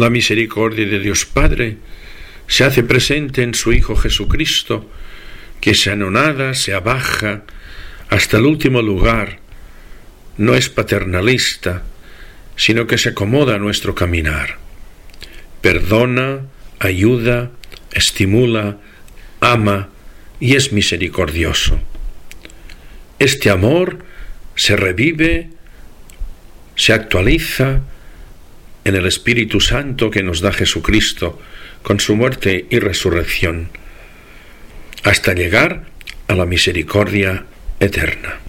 [0.00, 1.76] La misericordia de Dios Padre
[2.46, 4.90] se hace presente en su Hijo Jesucristo,
[5.60, 7.42] que se anonada, se abaja
[8.08, 9.40] hasta el último lugar,
[10.38, 11.82] no es paternalista,
[12.56, 14.56] sino que se acomoda a nuestro caminar.
[15.60, 16.46] Perdona,
[16.78, 17.50] ayuda,
[17.92, 18.78] estimula,
[19.42, 19.90] ama
[20.40, 21.78] y es misericordioso.
[23.18, 23.98] Este amor
[24.54, 25.50] se revive,
[26.74, 27.82] se actualiza
[28.84, 31.40] en el Espíritu Santo que nos da Jesucristo
[31.82, 33.68] con su muerte y resurrección,
[35.02, 35.86] hasta llegar
[36.28, 37.44] a la misericordia
[37.80, 38.40] eterna.